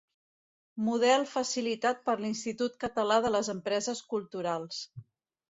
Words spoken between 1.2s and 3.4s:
facilitat per l'Institut Català de